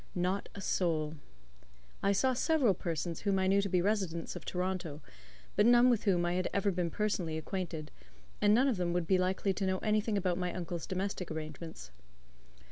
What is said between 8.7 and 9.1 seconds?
them would